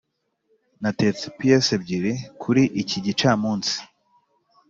natetse 0.81 1.25
pies 1.37 1.67
ebyiri 1.75 2.13
kuri 2.41 2.63
iki 2.81 2.97
gicamunsi. 3.05 3.75